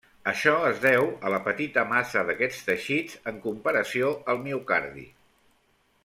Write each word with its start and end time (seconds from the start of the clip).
Això 0.29 0.51
es 0.67 0.79
deu 0.85 1.03
a 1.27 1.31
la 1.33 1.39
petita 1.47 1.83
massa 1.91 2.23
d'aquests 2.29 2.63
teixits 2.71 3.19
en 3.33 3.37
comparació 3.47 4.09
al 4.33 4.41
miocardi. 4.47 5.05